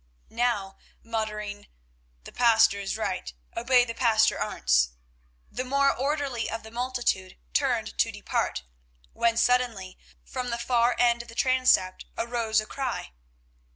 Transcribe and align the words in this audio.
Now 0.31 0.77
muttering, 1.03 1.67
"The 2.23 2.31
pastor 2.31 2.79
is 2.79 2.97
right. 2.97 3.31
Obey 3.55 3.85
the 3.85 3.93
Pastor 3.93 4.35
Arentz," 4.35 4.93
the 5.51 5.63
more 5.63 5.95
orderly 5.95 6.49
of 6.49 6.63
the 6.63 6.71
multitude 6.71 7.37
turned 7.53 7.95
to 7.99 8.11
depart, 8.11 8.63
when 9.13 9.37
suddenly, 9.37 9.99
from 10.25 10.49
the 10.49 10.57
far 10.57 10.95
end 10.97 11.21
of 11.21 11.27
the 11.27 11.35
transept, 11.35 12.05
arose 12.17 12.59
a 12.59 12.65
cry. 12.65 13.11